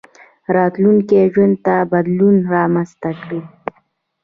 [0.55, 3.41] راتلونکي ژوند ته بدلون رامنځته کړئ.